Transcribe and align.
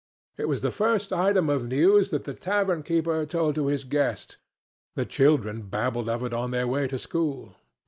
It 0.35 0.45
was 0.49 0.61
the 0.61 0.71
first 0.71 1.13
item 1.13 1.47
of 1.47 1.67
news 1.67 2.09
that 2.09 2.23
the 2.23 2.33
tavernkeeper 2.33 3.27
told 3.29 3.53
to 3.53 3.67
his 3.67 3.83
guests. 3.83 4.37
The 4.95 5.05
children 5.05 5.61
babbled 5.61 6.09
of 6.09 6.23
it 6.23 6.33
on 6.33 6.49
their 6.49 6.65
way 6.67 6.87
to 6.87 6.97
school. 6.97 7.53